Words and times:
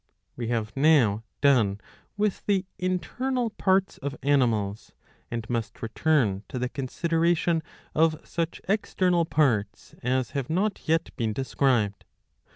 We 0.35 0.47
have 0.47 0.75
now 0.75 1.21
done 1.41 1.79
with 2.17 2.43
the 2.47 2.65
internal 2.79 3.51
parts 3.51 3.99
of 3.99 4.17
animals, 4.23 4.93
and 5.29 5.47
must 5.47 5.79
return 5.83 6.41
to 6.49 6.57
the 6.57 6.69
consideration 6.69 7.61
of 7.93 8.19
such 8.27 8.61
external 8.67 9.25
parts 9.25 9.93
as 10.01 10.31
have 10.31 10.49
not 10.49 10.87
yet 10.87 11.15
been 11.17 11.33
described. 11.33 12.05